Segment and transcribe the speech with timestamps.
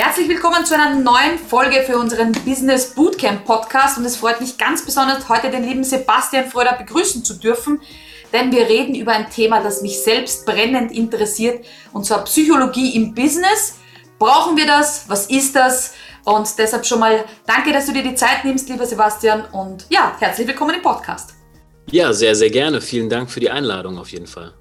[0.00, 4.56] Herzlich willkommen zu einer neuen Folge für unseren Business Bootcamp Podcast und es freut mich
[4.56, 7.80] ganz besonders, heute den lieben Sebastian Freuder begrüßen zu dürfen,
[8.32, 13.12] denn wir reden über ein Thema, das mich selbst brennend interessiert und zwar Psychologie im
[13.12, 13.74] Business.
[14.20, 15.08] Brauchen wir das?
[15.08, 15.94] Was ist das?
[16.24, 20.14] Und deshalb schon mal danke, dass du dir die Zeit nimmst, lieber Sebastian und ja,
[20.20, 21.34] herzlich willkommen im Podcast.
[21.90, 22.80] Ja, sehr, sehr gerne.
[22.80, 24.54] Vielen Dank für die Einladung auf jeden Fall.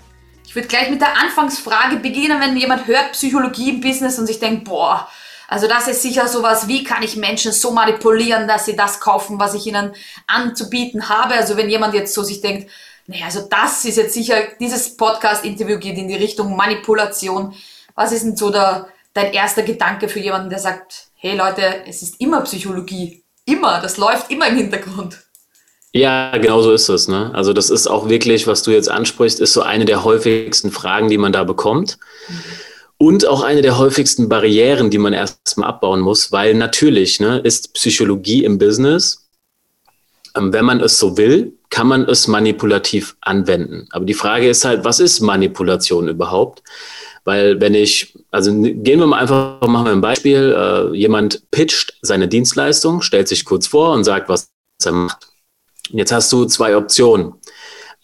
[0.47, 4.40] Ich würde gleich mit der Anfangsfrage beginnen, wenn jemand hört Psychologie im Business und sich
[4.40, 5.08] denkt, boah,
[5.47, 9.39] also das ist sicher sowas, wie kann ich Menschen so manipulieren, dass sie das kaufen,
[9.39, 9.93] was ich ihnen
[10.27, 11.35] anzubieten habe.
[11.35, 12.70] Also wenn jemand jetzt so sich denkt,
[13.07, 17.55] nee, also das ist jetzt sicher, dieses Podcast-Interview geht in die Richtung Manipulation.
[17.95, 22.01] Was ist denn so der, dein erster Gedanke für jemanden, der sagt, hey Leute, es
[22.01, 23.23] ist immer Psychologie.
[23.45, 25.23] Immer, das läuft immer im Hintergrund.
[25.93, 27.07] Ja, genau so ist es.
[27.07, 27.31] Ne?
[27.34, 31.09] Also das ist auch wirklich, was du jetzt ansprichst, ist so eine der häufigsten Fragen,
[31.09, 31.98] die man da bekommt.
[32.27, 32.43] Mhm.
[32.99, 37.73] Und auch eine der häufigsten Barrieren, die man erstmal abbauen muss, weil natürlich ne, ist
[37.73, 39.27] Psychologie im Business,
[40.35, 43.87] ähm, wenn man es so will, kann man es manipulativ anwenden.
[43.91, 46.63] Aber die Frage ist halt, was ist Manipulation überhaupt?
[47.23, 51.98] Weil wenn ich, also gehen wir mal einfach, machen wir ein Beispiel, äh, jemand pitcht
[52.01, 54.49] seine Dienstleistung, stellt sich kurz vor und sagt, was
[54.84, 55.27] er macht.
[55.89, 57.34] Jetzt hast du zwei Optionen.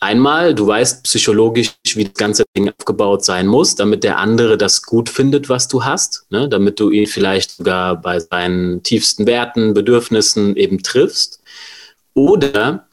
[0.04, 4.82] Einmal, du weißt psychologisch, wie das ganze Ding aufgebaut sein muss, damit der andere das
[4.82, 6.50] gut findet, was du hast, ne?
[6.50, 11.40] damit du ihn vielleicht sogar bei seinen tiefsten Werten, Bedürfnissen eben triffst.
[12.16, 12.86] Oder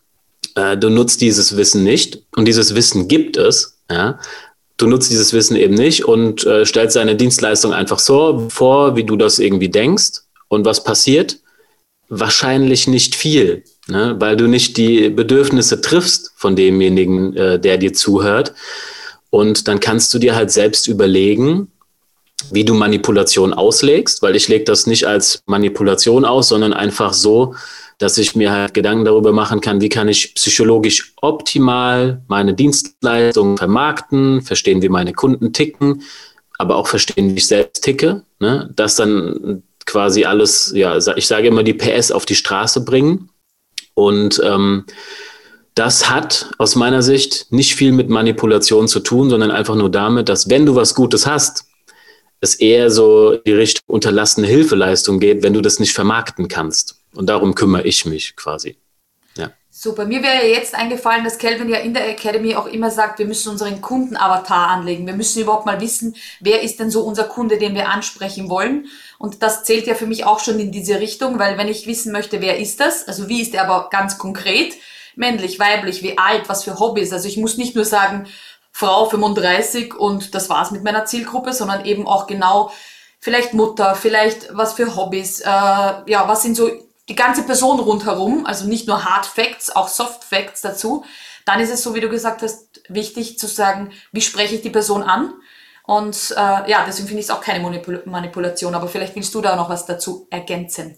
[0.54, 3.76] äh, du nutzt dieses Wissen nicht und dieses Wissen gibt es.
[3.90, 4.20] Ja?
[4.76, 9.04] Du nutzt dieses Wissen eben nicht und äh, stellst deine Dienstleistung einfach so vor, wie
[9.04, 10.20] du das irgendwie denkst.
[10.46, 11.40] Und was passiert?
[12.08, 14.16] Wahrscheinlich nicht viel ne?
[14.18, 18.54] weil du nicht die Bedürfnisse triffst von demjenigen, äh, der dir zuhört.
[19.30, 21.68] Und dann kannst du dir halt selbst überlegen,
[22.50, 27.54] wie du Manipulation auslegst, weil ich lege das nicht als Manipulation aus, sondern einfach so,
[27.98, 33.58] dass ich mir halt Gedanken darüber machen kann, wie kann ich psychologisch optimal meine Dienstleistungen
[33.58, 36.02] vermarkten, verstehen, wie meine Kunden ticken,
[36.56, 38.22] aber auch verstehen, wie ich selbst ticke.
[38.38, 38.70] Ne?
[38.74, 43.28] Das dann quasi alles, ja, ich sage immer, die PS auf die Straße bringen
[43.94, 44.84] und ähm,
[45.74, 50.28] das hat aus meiner Sicht nicht viel mit Manipulation zu tun, sondern einfach nur damit,
[50.28, 51.64] dass wenn du was Gutes hast,
[52.40, 57.00] es eher so die Richtung unterlassene Hilfeleistung geht, wenn du das nicht vermarkten kannst.
[57.14, 58.76] Und darum kümmere ich mich quasi.
[59.36, 59.50] Ja.
[59.68, 60.06] Super.
[60.06, 63.50] Mir wäre jetzt eingefallen, dass Kelvin ja in der Academy auch immer sagt, wir müssen
[63.50, 65.06] unseren Kundenavatar anlegen.
[65.06, 68.86] Wir müssen überhaupt mal wissen, wer ist denn so unser Kunde, den wir ansprechen wollen.
[69.20, 72.10] Und das zählt ja für mich auch schon in diese Richtung, weil wenn ich wissen
[72.10, 74.72] möchte, wer ist das, also wie ist er aber ganz konkret,
[75.14, 77.12] männlich, weiblich, wie alt, was für Hobbys.
[77.12, 78.28] Also ich muss nicht nur sagen,
[78.72, 82.72] Frau 35 und das war's mit meiner Zielgruppe, sondern eben auch genau
[83.18, 86.70] vielleicht Mutter, vielleicht was für Hobbys, äh, ja, was sind so
[87.10, 91.04] die ganze Person rundherum, also nicht nur Hard Facts, auch Soft Facts dazu.
[91.44, 94.70] Dann ist es so, wie du gesagt hast, wichtig zu sagen, wie spreche ich die
[94.70, 95.34] Person an
[95.90, 99.40] und äh, ja, deswegen finde ich es auch keine Manipul Manipulation, aber vielleicht willst du
[99.40, 100.94] da noch was dazu ergänzen.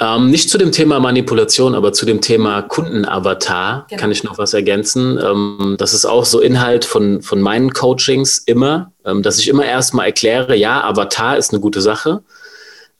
[0.00, 4.00] Ähm, nicht zu dem Thema Manipulation, aber zu dem Thema Kundenavatar genau.
[4.00, 5.20] kann ich noch was ergänzen.
[5.22, 9.66] Ähm, das ist auch so Inhalt von, von meinen Coachings immer, ähm, dass ich immer
[9.66, 12.22] erstmal erkläre, ja, Avatar ist eine gute Sache,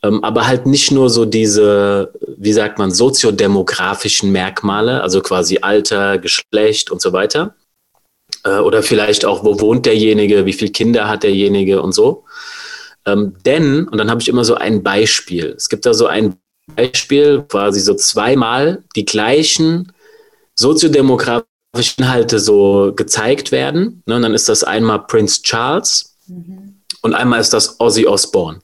[0.03, 6.19] ähm, aber halt nicht nur so diese, wie sagt man, soziodemografischen Merkmale, also quasi Alter,
[6.19, 7.55] Geschlecht und so weiter,
[8.45, 12.25] äh, oder vielleicht auch, wo wohnt derjenige, wie viele Kinder hat derjenige und so.
[13.07, 15.55] Ähm, denn, und dann habe ich immer so ein Beispiel.
[15.57, 16.37] Es gibt da so ein
[16.77, 19.93] Beispiel, quasi so zweimal die gleichen
[20.55, 21.47] soziodemografischen
[21.99, 24.03] Inhalte so gezeigt werden.
[24.07, 26.83] Ne, und dann ist das einmal Prince Charles mhm.
[27.03, 28.61] und einmal ist das Ozzy Osbourne.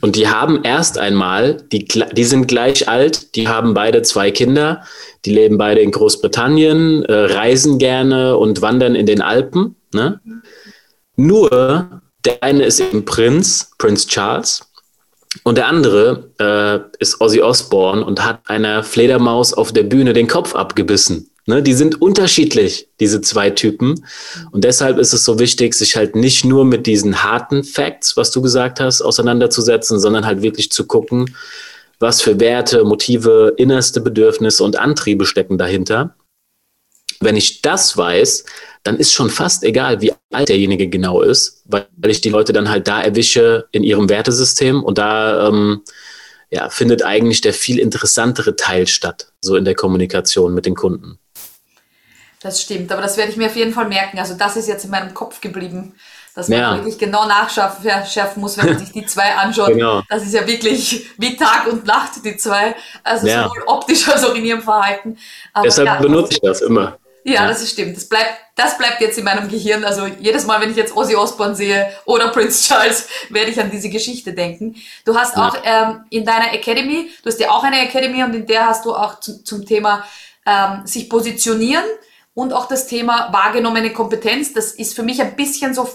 [0.00, 4.82] Und die haben erst einmal, die, die sind gleich alt, die haben beide zwei Kinder,
[5.24, 9.76] die leben beide in Großbritannien, äh, reisen gerne und wandern in den Alpen.
[9.92, 10.20] Ne?
[11.16, 14.62] Nur der eine ist eben Prinz, Prinz Charles,
[15.44, 20.28] und der andere äh, ist Ozzy Osbourne und hat einer Fledermaus auf der Bühne den
[20.28, 21.30] Kopf abgebissen.
[21.44, 24.06] Ne, die sind unterschiedlich, diese zwei Typen.
[24.52, 28.30] Und deshalb ist es so wichtig, sich halt nicht nur mit diesen harten Facts, was
[28.30, 31.34] du gesagt hast, auseinanderzusetzen, sondern halt wirklich zu gucken,
[31.98, 36.14] was für Werte, Motive, innerste Bedürfnisse und Antriebe stecken dahinter.
[37.18, 38.44] Wenn ich das weiß,
[38.84, 42.68] dann ist schon fast egal, wie alt derjenige genau ist, weil ich die Leute dann
[42.68, 45.82] halt da erwische in ihrem Wertesystem und da ähm,
[46.50, 51.18] ja, findet eigentlich der viel interessantere Teil statt, so in der Kommunikation mit den Kunden.
[52.42, 54.18] Das stimmt, aber das werde ich mir auf jeden Fall merken.
[54.18, 55.94] Also das ist jetzt in meinem Kopf geblieben.
[56.34, 56.74] dass man ja.
[56.74, 59.68] wirklich genau nachschärfen muss, wenn man sich die zwei anschaut.
[59.68, 60.02] Genau.
[60.08, 62.74] Das ist ja wirklich wie Tag und Nacht, die zwei.
[63.04, 63.44] Also ja.
[63.44, 65.18] sowohl optisch als auch in ihrem Verhalten.
[65.52, 66.98] Aber Deshalb ja, benutze ich das immer.
[67.24, 67.96] Ja, ja, das ist stimmt.
[67.96, 69.84] Das bleibt, das bleibt jetzt in meinem Gehirn.
[69.84, 73.70] Also jedes Mal, wenn ich jetzt Ozzy Osbourne sehe oder Prince Charles, werde ich an
[73.70, 74.74] diese Geschichte denken.
[75.04, 78.46] Du hast auch ähm, in deiner Academy, du hast ja auch eine Academy und in
[78.46, 80.04] der hast du auch zum, zum Thema
[80.44, 81.84] ähm, sich positionieren
[82.34, 84.52] und auch das Thema wahrgenommene Kompetenz.
[84.52, 85.88] Das ist für mich ein bisschen so,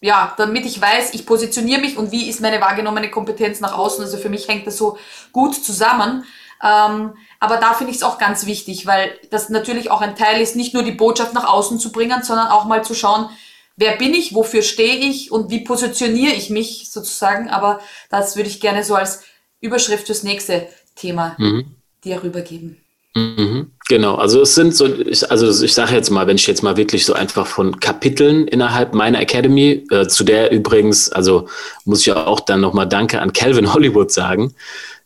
[0.00, 4.04] ja, damit ich weiß, ich positioniere mich und wie ist meine wahrgenommene Kompetenz nach außen.
[4.04, 4.98] Also für mich hängt das so
[5.32, 6.24] gut zusammen.
[6.62, 10.40] Ähm, aber da finde ich es auch ganz wichtig, weil das natürlich auch ein Teil
[10.40, 13.28] ist, nicht nur die Botschaft nach außen zu bringen, sondern auch mal zu schauen,
[13.76, 17.50] wer bin ich, wofür stehe ich und wie positioniere ich mich sozusagen.
[17.50, 19.22] Aber das würde ich gerne so als
[19.60, 21.76] Überschrift fürs nächste Thema mhm.
[22.04, 22.80] dir rübergeben.
[23.16, 26.62] Mhm, genau, also es sind so, ich, also ich sage jetzt mal, wenn ich jetzt
[26.62, 31.48] mal wirklich so einfach von Kapiteln innerhalb meiner Academy, äh, zu der übrigens, also
[31.86, 34.54] muss ich ja auch dann nochmal Danke an Calvin Hollywood sagen,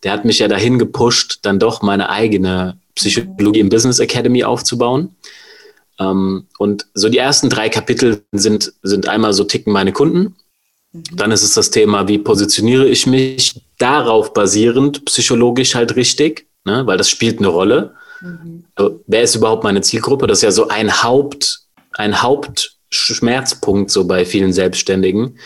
[0.03, 5.15] der hat mich ja dahin gepusht, dann doch meine eigene Psychologie im Business Academy aufzubauen.
[6.01, 10.35] Ähm, und so die ersten drei Kapitel sind, sind einmal so ticken meine Kunden.
[10.93, 11.05] Mhm.
[11.15, 16.87] Dann ist es das Thema, wie positioniere ich mich darauf basierend psychologisch halt richtig, ne?
[16.87, 17.95] weil das spielt eine Rolle.
[18.21, 18.65] Mhm.
[19.07, 20.27] Wer ist überhaupt meine Zielgruppe?
[20.27, 21.63] Das ist ja so ein Haupt,
[21.95, 25.39] ein Hauptschmerzpunkt so bei vielen Selbstständigen.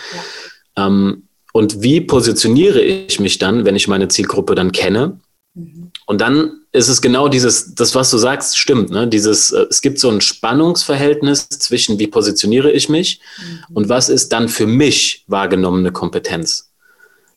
[0.77, 0.87] Ja.
[0.87, 5.21] Ähm, und wie positioniere ich mich dann, wenn ich meine Zielgruppe dann kenne?
[5.55, 5.93] Mhm.
[6.07, 8.91] Und dann ist es genau dieses, das, was du sagst, stimmt.
[8.91, 9.07] Ne?
[9.07, 13.77] Dieses, äh, es gibt so ein Spannungsverhältnis zwischen, wie positioniere ich mich mhm.
[13.77, 16.71] und was ist dann für mich wahrgenommene Kompetenz.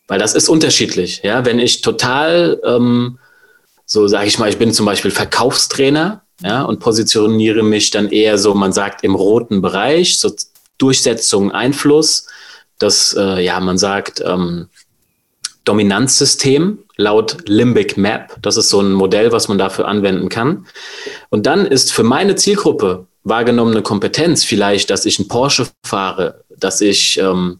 [0.07, 1.21] Weil das ist unterschiedlich.
[1.23, 1.45] Ja?
[1.45, 3.19] Wenn ich total, ähm,
[3.87, 8.37] so sage ich mal, ich bin zum Beispiel Verkaufstrainer ja, und positioniere mich dann eher
[8.37, 10.31] so, man sagt, im roten Bereich, so
[10.77, 12.27] Durchsetzung, Einfluss
[12.79, 14.69] das, äh, ja, man sagt, ähm,
[15.65, 18.37] Dominanzsystem laut Limbic Map.
[18.41, 20.65] Das ist so ein Modell, was man dafür anwenden kann.
[21.29, 26.79] Und dann ist für meine Zielgruppe wahrgenommene Kompetenz vielleicht, dass ich einen Porsche fahre, dass
[26.81, 27.59] ich ähm,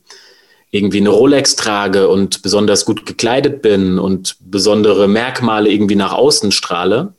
[0.72, 6.52] irgendwie eine Rolex trage und besonders gut gekleidet bin und besondere Merkmale irgendwie nach außen
[6.52, 7.14] strahle.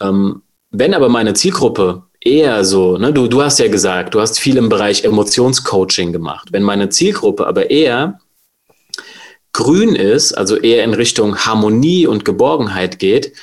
[0.00, 4.40] Ähm, wenn aber meine Zielgruppe eher so, ne, du, du hast ja gesagt, du hast
[4.40, 6.48] viel im Bereich Emotionscoaching gemacht.
[6.50, 8.18] Wenn meine Zielgruppe aber eher
[9.52, 13.34] grün ist, also eher in Richtung Harmonie und Geborgenheit geht,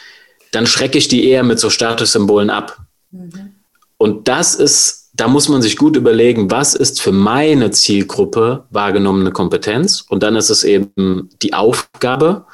[0.51, 2.77] dann schrecke ich die eher mit so Statussymbolen ab.
[3.11, 3.55] Mhm.
[3.97, 9.31] Und das ist, da muss man sich gut überlegen, was ist für meine Zielgruppe wahrgenommene
[9.31, 10.05] Kompetenz?
[10.07, 12.45] Und dann ist es eben die Aufgabe,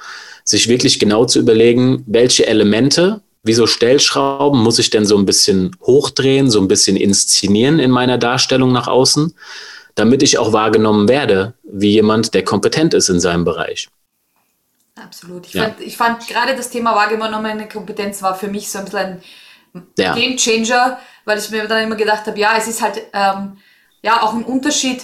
[0.44, 5.74] sich wirklich genau zu überlegen, welche Elemente Wieso Stellschrauben muss ich denn so ein bisschen
[5.81, 9.33] hochdrehen, so ein bisschen inszenieren in meiner Darstellung nach außen,
[9.95, 13.88] damit ich auch wahrgenommen werde wie jemand, der kompetent ist in seinem Bereich?
[14.95, 15.45] Absolut.
[15.45, 15.63] Ich, ja.
[15.63, 19.21] fand, ich fand gerade das Thema wahrgenommene Kompetenz war für mich so ein bisschen ein
[19.97, 20.13] ja.
[20.13, 23.57] Game Changer, weil ich mir dann immer gedacht habe, ja, es ist halt ähm,
[24.01, 25.03] ja auch ein Unterschied,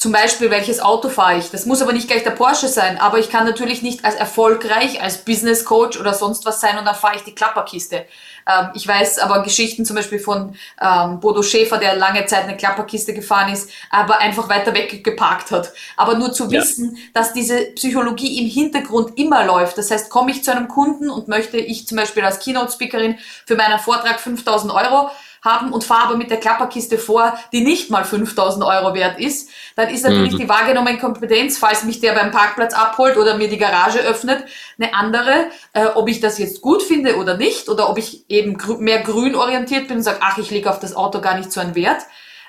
[0.00, 1.50] zum Beispiel, welches Auto fahre ich?
[1.50, 5.02] Das muss aber nicht gleich der Porsche sein, aber ich kann natürlich nicht als erfolgreich,
[5.02, 8.06] als Business Coach oder sonst was sein und dann fahre ich die Klapperkiste.
[8.48, 12.56] Ähm, ich weiß aber Geschichten zum Beispiel von ähm, Bodo Schäfer, der lange Zeit eine
[12.56, 15.70] Klapperkiste gefahren ist, aber einfach weiter weg geparkt hat.
[15.98, 16.62] Aber nur zu ja.
[16.62, 19.76] wissen, dass diese Psychologie im Hintergrund immer läuft.
[19.76, 23.54] Das heißt, komme ich zu einem Kunden und möchte ich zum Beispiel als Keynote-Speakerin für
[23.54, 25.10] meinen Vortrag 5000 Euro,
[25.42, 29.48] haben und fahre aber mit der Klapperkiste vor, die nicht mal 5000 Euro wert ist,
[29.76, 30.38] dann ist natürlich mhm.
[30.38, 34.44] die wahrgenommene Kompetenz, falls mich der beim Parkplatz abholt oder mir die Garage öffnet,
[34.78, 38.58] eine andere, äh, ob ich das jetzt gut finde oder nicht oder ob ich eben
[38.58, 41.52] grü mehr grün orientiert bin und sage, ach, ich lege auf das Auto gar nicht
[41.52, 42.02] so einen Wert.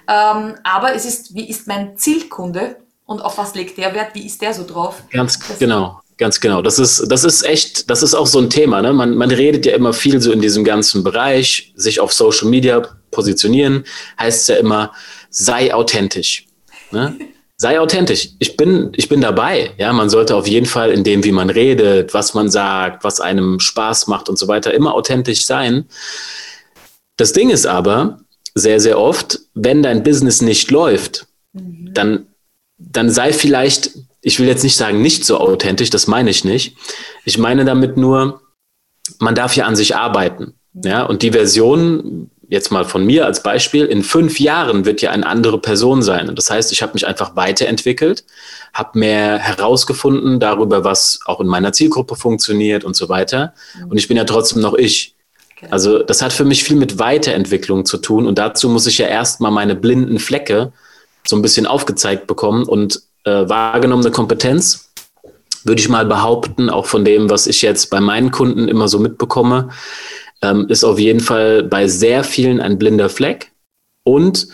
[0.07, 4.25] Ähm, aber es ist, wie ist mein Zielkunde und auf was legt der Wert, wie
[4.25, 5.03] ist der so drauf?
[5.11, 6.01] Ganz das genau.
[6.21, 6.61] Ganz genau.
[6.61, 8.83] Das ist, das ist echt, das ist auch so ein Thema.
[8.83, 8.93] Ne?
[8.93, 12.79] Man, man redet ja immer viel so in diesem ganzen Bereich, sich auf Social Media
[13.09, 13.85] positionieren,
[14.19, 14.93] heißt ja immer,
[15.31, 16.45] sei authentisch.
[16.91, 17.17] Ne?
[17.57, 18.29] sei authentisch.
[18.37, 19.71] Ich bin, ich bin dabei.
[19.79, 23.19] Ja, man sollte auf jeden Fall in dem, wie man redet, was man sagt, was
[23.19, 25.85] einem Spaß macht und so weiter, immer authentisch sein.
[27.17, 28.19] Das Ding ist aber
[28.53, 31.95] sehr, sehr oft, wenn dein Business nicht läuft, mhm.
[31.95, 32.27] dann,
[32.77, 33.89] dann sei vielleicht
[34.21, 36.77] ich will jetzt nicht sagen, nicht so authentisch, das meine ich nicht.
[37.25, 38.41] Ich meine damit nur,
[39.19, 40.53] man darf ja an sich arbeiten.
[40.73, 45.11] Ja, und die Version, jetzt mal von mir als Beispiel, in fünf Jahren wird ja
[45.11, 46.29] eine andere Person sein.
[46.29, 48.23] Und das heißt, ich habe mich einfach weiterentwickelt,
[48.73, 53.53] habe mehr herausgefunden darüber, was auch in meiner Zielgruppe funktioniert und so weiter.
[53.89, 55.15] Und ich bin ja trotzdem noch ich.
[55.69, 58.25] Also das hat für mich viel mit Weiterentwicklung zu tun.
[58.25, 60.71] Und dazu muss ich ja erstmal meine blinden Flecke
[61.27, 62.63] so ein bisschen aufgezeigt bekommen.
[62.63, 64.91] Und äh, wahrgenommene Kompetenz,
[65.63, 68.99] würde ich mal behaupten, auch von dem, was ich jetzt bei meinen Kunden immer so
[68.99, 69.69] mitbekomme,
[70.41, 73.51] ähm, ist auf jeden Fall bei sehr vielen ein blinder Fleck
[74.03, 74.47] und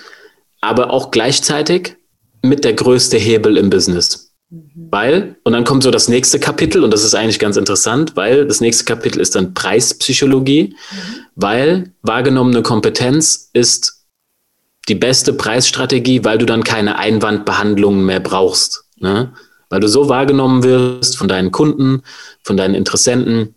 [0.62, 1.96] aber auch gleichzeitig
[2.42, 4.34] mit der größte Hebel im Business.
[4.50, 4.88] Mhm.
[4.92, 8.46] Weil, und dann kommt so das nächste Kapitel, und das ist eigentlich ganz interessant, weil
[8.46, 10.96] das nächste Kapitel ist dann Preispsychologie, mhm.
[11.36, 13.97] weil wahrgenommene Kompetenz ist
[14.88, 18.86] die beste Preisstrategie, weil du dann keine Einwandbehandlungen mehr brauchst.
[18.98, 19.34] Ne?
[19.70, 22.03] Weil du so wahrgenommen wirst von deinen Kunden,
[22.44, 23.56] von deinen Interessenten,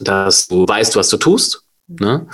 [0.00, 2.28] dass du weißt, was du tust, ne?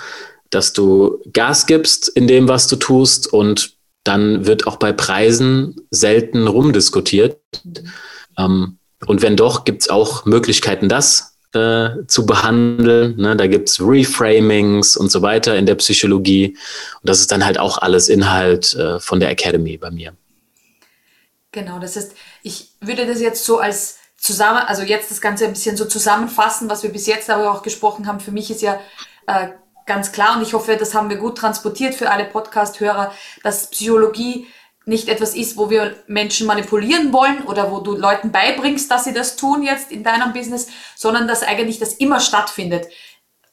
[0.51, 5.77] dass du Gas gibst in dem, was du tust und dann wird auch bei Preisen
[5.91, 7.41] selten rumdiskutiert.
[7.65, 7.75] Mhm.
[8.37, 13.17] Ähm, und wenn doch, gibt es auch Möglichkeiten, das äh, zu behandeln.
[13.17, 13.37] Ne?
[13.37, 16.57] Da gibt es Reframings und so weiter in der Psychologie.
[17.01, 20.15] Und das ist dann halt auch alles Inhalt äh, von der Academy bei mir.
[21.53, 25.53] Genau, das heißt, ich würde das jetzt so als zusammen, also jetzt das Ganze ein
[25.53, 28.21] bisschen so zusammenfassen, was wir bis jetzt aber auch gesprochen haben.
[28.21, 28.81] Für mich ist ja
[29.27, 29.49] äh,
[29.87, 34.47] ganz klar und ich hoffe, das haben wir gut transportiert für alle Podcast-Hörer, dass Psychologie
[34.87, 39.15] nicht etwas ist, wo wir Menschen manipulieren wollen oder wo du Leuten beibringst, dass sie
[39.15, 42.87] das tun jetzt in deinem Business, sondern dass eigentlich das immer stattfindet.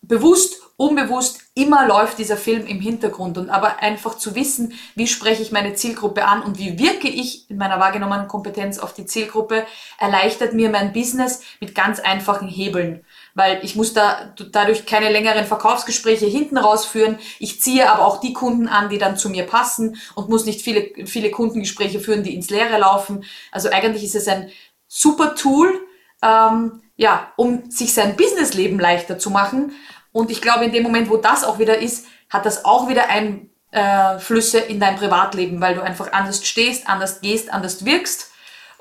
[0.01, 5.43] Bewusst, unbewusst, immer läuft dieser Film im Hintergrund und aber einfach zu wissen, wie spreche
[5.43, 9.65] ich meine Zielgruppe an und wie wirke ich in meiner wahrgenommenen Kompetenz auf die Zielgruppe,
[9.99, 15.45] erleichtert mir mein Business mit ganz einfachen Hebeln weil ich muss da dadurch keine längeren
[15.45, 17.17] Verkaufsgespräche hinten rausführen.
[17.39, 20.61] Ich ziehe aber auch die Kunden an, die dann zu mir passen und muss nicht
[20.61, 23.23] viele, viele Kundengespräche führen, die ins Leere laufen.
[23.51, 24.51] Also eigentlich ist es ein
[24.87, 25.79] super Tool,
[26.21, 29.73] ähm, ja, um sich sein Businessleben leichter zu machen.
[30.11, 33.05] Und ich glaube, in dem Moment, wo das auch wieder ist, hat das auch wieder
[33.09, 38.30] Einflüsse äh, in dein Privatleben, weil du einfach anders stehst, anders gehst, anders wirkst.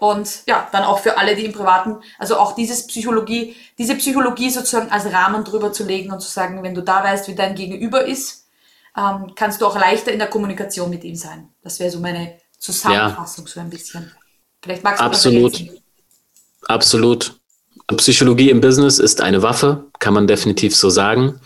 [0.00, 4.48] Und ja, dann auch für alle, die im Privaten, also auch dieses Psychologie, diese Psychologie
[4.48, 7.54] sozusagen als Rahmen drüber zu legen und zu sagen, wenn du da weißt, wie dein
[7.54, 8.46] Gegenüber ist,
[8.96, 11.50] ähm, kannst du auch leichter in der Kommunikation mit ihm sein.
[11.62, 13.52] Das wäre so meine Zusammenfassung ja.
[13.52, 14.10] so ein bisschen.
[14.62, 15.60] Vielleicht magst du Absolut.
[15.60, 17.38] Das Absolut.
[17.98, 21.40] Psychologie im Business ist eine Waffe, kann man definitiv so sagen.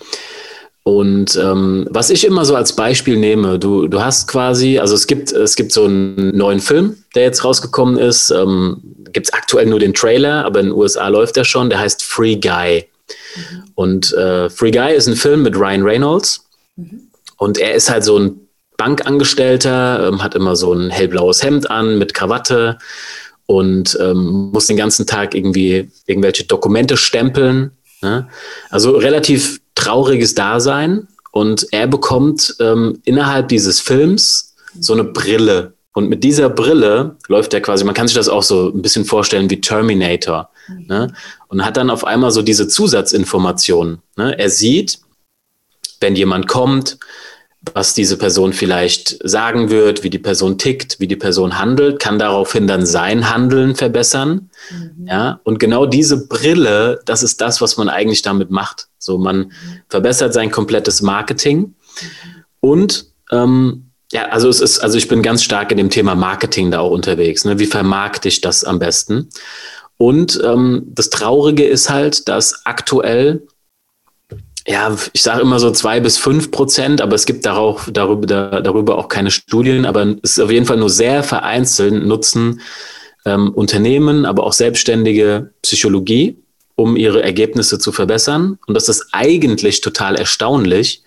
[0.85, 5.07] Und ähm, was ich immer so als Beispiel nehme, du, du hast quasi, also es
[5.07, 8.31] gibt, es gibt so einen neuen Film, der jetzt rausgekommen ist.
[8.31, 11.79] Ähm, gibt es aktuell nur den Trailer, aber in den USA läuft der schon, der
[11.79, 12.85] heißt Free Guy.
[13.35, 13.63] Mhm.
[13.75, 16.45] Und äh, Free Guy ist ein Film mit Ryan Reynolds.
[16.77, 17.09] Mhm.
[17.39, 18.41] Und er ist halt so ein
[18.77, 22.79] Bankangestellter, ähm, hat immer so ein hellblaues Hemd an mit Krawatte
[23.47, 27.71] und ähm, muss den ganzen Tag irgendwie irgendwelche Dokumente stempeln.
[28.03, 28.29] Ne?
[28.69, 35.75] Also relativ trauriges Dasein und er bekommt ähm, innerhalb dieses Films so eine Brille.
[35.93, 39.05] Und mit dieser Brille läuft er quasi, man kann sich das auch so ein bisschen
[39.05, 40.51] vorstellen wie Terminator.
[40.69, 40.87] Mhm.
[40.87, 41.15] Ne?
[41.49, 43.99] Und hat dann auf einmal so diese Zusatzinformationen.
[44.17, 44.37] Ne?
[44.39, 44.99] Er sieht,
[46.01, 46.99] wenn jemand kommt,
[47.73, 52.19] was diese Person vielleicht sagen wird, wie die Person tickt, wie die Person handelt, kann
[52.19, 54.51] daraufhin dann sein Handeln verbessern.
[54.71, 55.07] Mhm.
[55.07, 58.89] Ja, und genau diese Brille, das ist das, was man eigentlich damit macht.
[59.05, 59.53] So, man
[59.89, 61.75] verbessert sein komplettes Marketing
[62.61, 66.71] und ähm, ja, also es ist, also ich bin ganz stark in dem Thema Marketing
[66.71, 67.45] da auch unterwegs.
[67.45, 67.59] Ne?
[67.59, 69.29] Wie vermarkte ich das am besten?
[69.97, 73.43] Und ähm, das Traurige ist halt, dass aktuell
[74.67, 78.61] ja, ich sage immer so zwei bis fünf Prozent, aber es gibt darauf, darüber, da,
[78.61, 82.61] darüber auch keine Studien, aber es ist auf jeden Fall nur sehr vereinzelt nutzen
[83.27, 86.39] ähm, Unternehmen, aber auch Selbstständige Psychologie,
[86.77, 88.59] um ihre Ergebnisse zu verbessern.
[88.67, 91.03] Und das ist eigentlich total erstaunlich,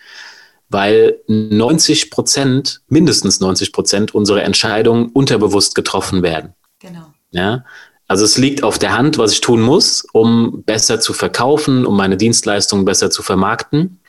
[0.70, 6.54] weil 90 Prozent, mindestens 90 Prozent unserer Entscheidungen unterbewusst getroffen werden.
[6.80, 7.14] Genau.
[7.32, 7.66] Ja,
[8.08, 11.98] also es liegt auf der Hand, was ich tun muss, um besser zu verkaufen, um
[11.98, 14.00] meine Dienstleistungen besser zu vermarkten.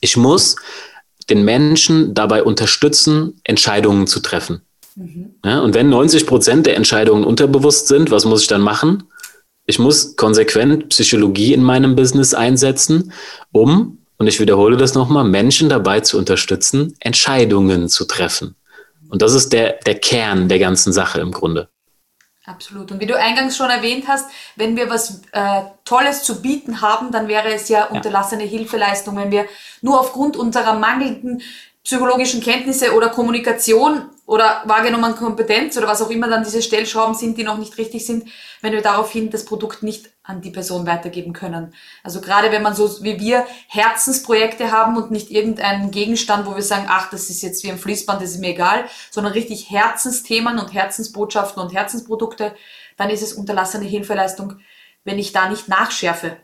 [0.00, 0.56] Ich muss
[1.28, 4.62] den Menschen dabei unterstützen, Entscheidungen zu treffen.
[4.96, 5.34] Mhm.
[5.44, 9.04] Ja, und wenn 90 Prozent der Entscheidungen unterbewusst sind, was muss ich dann machen?
[9.70, 13.12] Ich muss konsequent Psychologie in meinem Business einsetzen,
[13.52, 18.56] um, und ich wiederhole das nochmal, Menschen dabei zu unterstützen, Entscheidungen zu treffen.
[19.10, 21.68] Und das ist der, der Kern der ganzen Sache im Grunde.
[22.44, 22.90] Absolut.
[22.90, 27.12] Und wie du eingangs schon erwähnt hast, wenn wir was äh, Tolles zu bieten haben,
[27.12, 29.46] dann wäre es ja, ja unterlassene Hilfeleistung, wenn wir
[29.82, 31.42] nur aufgrund unserer mangelnden
[31.84, 37.36] psychologischen Kenntnisse oder Kommunikation oder wahrgenommenen Kompetenz oder was auch immer dann diese Stellschrauben sind,
[37.36, 38.28] die noch nicht richtig sind,
[38.60, 41.74] wenn wir daraufhin das Produkt nicht an die Person weitergeben können.
[42.04, 46.62] Also gerade wenn man so wie wir Herzensprojekte haben und nicht irgendeinen Gegenstand, wo wir
[46.62, 50.60] sagen, ach, das ist jetzt wie ein Fließband, das ist mir egal, sondern richtig Herzensthemen
[50.60, 52.54] und Herzensbotschaften und Herzensprodukte,
[52.98, 54.60] dann ist es unterlassene Hilfeleistung,
[55.02, 56.36] wenn ich da nicht nachschärfe,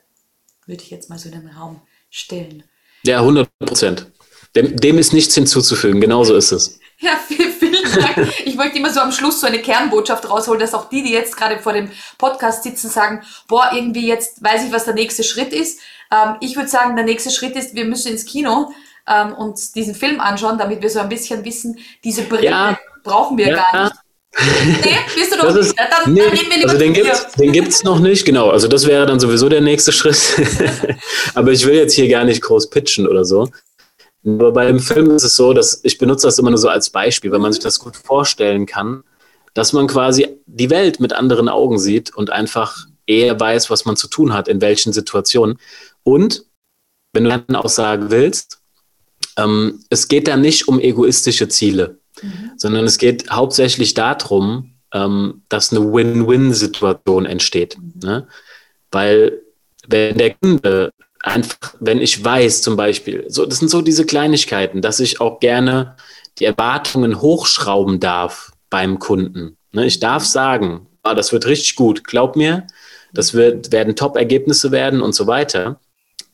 [0.67, 2.65] würde ich jetzt mal so in den Raum stellen.
[3.05, 4.11] Ja, 100 Prozent.
[4.57, 6.81] Dem, dem ist nichts hinzuzufügen, genauso ist es.
[6.99, 7.53] Ja, vielen,
[7.95, 8.33] Dank.
[8.45, 11.37] Ich wollte immer so am Schluss so eine Kernbotschaft rausholen, dass auch die, die jetzt
[11.37, 15.53] gerade vor dem Podcast sitzen, sagen, boah, irgendwie jetzt weiß ich, was der nächste Schritt
[15.53, 15.81] ist.
[16.11, 18.73] Ähm, ich würde sagen, der nächste Schritt ist, wir müssen ins Kino
[19.07, 22.79] ähm, uns diesen Film anschauen, damit wir so ein bisschen wissen, diese Brille ja.
[23.05, 23.67] brauchen wir ja.
[23.71, 23.97] gar nicht.
[24.85, 25.75] Nee, bist du doch nicht.
[25.79, 28.51] Dann, nee, dann wir lieber also den gibt's, den gibt's noch nicht, genau.
[28.51, 30.19] Also das wäre dann sowieso der nächste Schritt.
[31.35, 33.49] Aber ich will jetzt hier gar nicht groß pitchen oder so.
[34.27, 36.91] Aber bei dem Film ist es so, dass ich benutze das immer nur so als
[36.91, 39.05] Beispiel, wenn man sich das gut vorstellen kann,
[39.55, 43.97] dass man quasi die Welt mit anderen Augen sieht und einfach eher weiß, was man
[43.97, 45.59] zu tun hat, in welchen Situationen.
[46.03, 46.45] Und
[47.13, 48.61] wenn du eine Aussage willst,
[49.37, 52.51] ähm, es geht da nicht um egoistische Ziele, mhm.
[52.57, 57.79] sondern es geht hauptsächlich darum, ähm, dass eine Win-Win-Situation entsteht.
[57.79, 57.93] Mhm.
[58.03, 58.29] Ne?
[58.91, 59.41] Weil
[59.89, 60.93] wenn der Kunde
[61.27, 65.41] einfach, wenn ich weiß zum Beispiel, so, das sind so diese Kleinigkeiten, dass ich auch
[65.41, 65.97] gerne
[66.39, 69.57] die Erwartungen hochschrauben darf beim Kunden.
[69.73, 72.67] Ne, ich darf sagen, ah, das wird richtig gut, glaub mir,
[73.13, 75.81] das wird, werden Top-Ergebnisse werden und so weiter.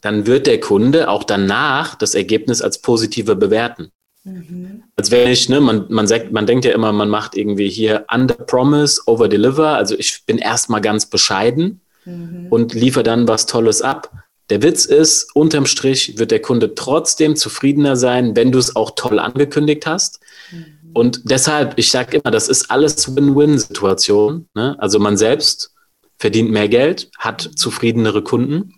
[0.01, 3.93] Dann wird der Kunde auch danach das Ergebnis als positiver bewerten.
[4.25, 4.83] Mhm.
[4.97, 8.05] Als wenn ich, ne, man, man, sagt, man denkt ja immer, man macht irgendwie hier
[8.13, 9.77] under promise, over deliver.
[9.77, 12.49] Also ich bin erstmal ganz bescheiden mhm.
[12.51, 14.11] und liefere dann was Tolles ab.
[14.53, 18.91] Der Witz ist, unterm Strich wird der Kunde trotzdem zufriedener sein, wenn du es auch
[18.95, 20.21] toll angekündigt hast.
[20.51, 20.91] Mhm.
[20.93, 24.51] Und deshalb, ich sage immer, das ist alles Win-Win-Situation.
[24.53, 24.77] Ne?
[24.79, 25.73] Also man selbst
[26.19, 27.57] verdient mehr Geld, hat mhm.
[27.57, 28.75] zufriedenere Kunden.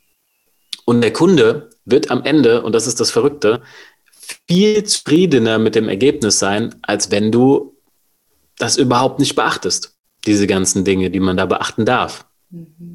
[0.85, 3.61] Und der Kunde wird am Ende, und das ist das Verrückte,
[4.47, 7.77] viel zufriedener mit dem Ergebnis sein, als wenn du
[8.59, 9.97] das überhaupt nicht beachtest.
[10.25, 12.27] Diese ganzen Dinge, die man da beachten darf.
[12.51, 12.94] Mhm.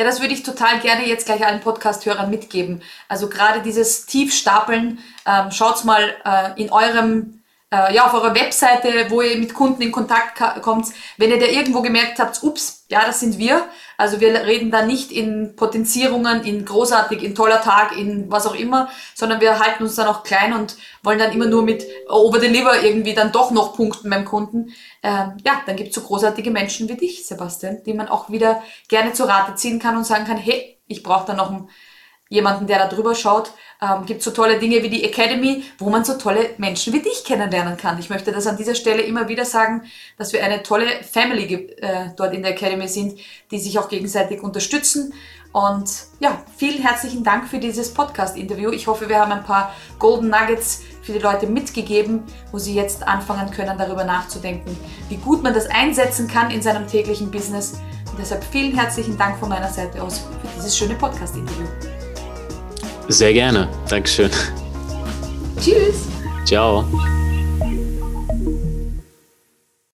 [0.00, 2.80] Ja, das würde ich total gerne jetzt gleich allen Podcast-Hörern mitgeben.
[3.06, 7.39] Also gerade dieses Tiefstapeln, ähm, schaut's mal äh, in eurem,
[7.72, 10.88] äh, ja, auf eurer Webseite, wo ihr mit Kunden in Kontakt kommt.
[11.16, 13.68] Wenn ihr da irgendwo gemerkt habt, ups, ja, das sind wir.
[13.96, 18.54] Also wir reden da nicht in Potenzierungen, in großartig, in toller Tag, in was auch
[18.54, 22.82] immer, sondern wir halten uns dann auch klein und wollen dann immer nur mit Over-Deliver
[22.82, 26.88] irgendwie dann doch noch punkten beim Kunden ähm, ja, dann gibt es so großartige Menschen
[26.88, 30.36] wie dich, Sebastian, die man auch wieder gerne zur Rate ziehen kann und sagen kann,
[30.36, 31.68] hey, ich brauche da noch einen,
[32.30, 33.52] jemanden, der da drüber schaut.
[33.82, 37.24] Ähm, gibt so tolle Dinge wie die Academy, wo man so tolle Menschen wie dich
[37.24, 37.98] kennenlernen kann.
[37.98, 39.82] Ich möchte das an dieser Stelle immer wieder sagen,
[40.16, 43.18] dass wir eine tolle Family äh, dort in der Academy sind,
[43.50, 45.12] die sich auch gegenseitig unterstützen.
[45.52, 45.90] Und
[46.20, 48.70] ja, vielen herzlichen Dank für dieses Podcast-Interview.
[48.70, 53.02] Ich hoffe, wir haben ein paar Golden Nuggets für die Leute mitgegeben, wo sie jetzt
[53.02, 54.76] anfangen können, darüber nachzudenken,
[55.08, 57.80] wie gut man das einsetzen kann in seinem täglichen Business.
[58.08, 61.66] Und deshalb vielen herzlichen Dank von meiner Seite aus für dieses schöne Podcast-Interview.
[63.10, 63.68] Sehr gerne.
[63.88, 64.30] Dankeschön.
[65.60, 66.06] Tschüss.
[66.44, 66.84] Ciao.